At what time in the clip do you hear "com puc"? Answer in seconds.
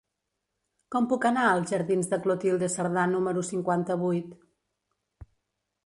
0.95-1.27